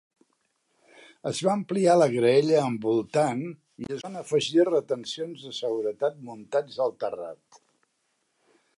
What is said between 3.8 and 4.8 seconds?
i es van afegir